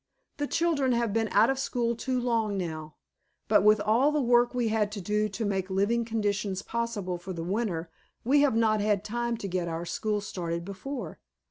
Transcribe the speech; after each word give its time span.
The 0.37 0.47
children 0.47 0.93
have 0.93 1.13
been 1.13 1.27
out 1.27 1.51
of 1.51 1.59
school 1.59 1.95
too 1.95 2.19
long 2.19 2.57
now, 2.57 2.95
but 3.47 3.63
with 3.63 3.79
all 3.79 4.11
the 4.11 4.19
work 4.19 4.51
we 4.55 4.69
had 4.69 4.91
to 4.93 4.99
do 4.99 5.29
to 5.29 5.45
make 5.45 5.69
living 5.69 6.05
conditions 6.05 6.63
possible 6.63 7.19
for 7.19 7.33
the 7.33 7.43
winter 7.43 7.91
we 8.23 8.41
have 8.41 8.55
not 8.55 8.81
had 8.81 9.03
time 9.05 9.37
to 9.37 9.47
get 9.47 9.67
our 9.67 9.85
school 9.85 10.19
started 10.19 10.65
before. 10.65 11.19